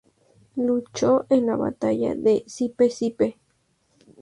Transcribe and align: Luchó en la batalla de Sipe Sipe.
Luchó 0.55 1.27
en 1.29 1.45
la 1.45 1.55
batalla 1.55 2.15
de 2.15 2.43
Sipe 2.47 2.89
Sipe. 2.89 3.37